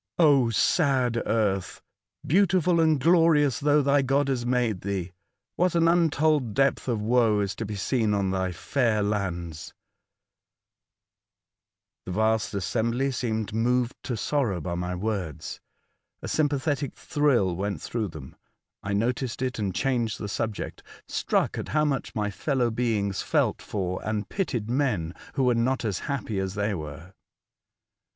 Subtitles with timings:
[0.17, 1.79] O sad earth!
[2.25, 5.11] beautiful and glorious though thy God has made thee!
[5.57, 9.75] what an untold depth of woe is to be seen on thy fair lands!"
[12.07, 15.59] The vast assembly seemed moved to sorrow by my words;
[16.23, 18.35] a sympathetic thrill went through them.
[18.81, 23.61] I noticed it and changed the subject, struck at how much my fellow beings felt
[23.61, 27.13] for and pitied men who were not as happy as they were.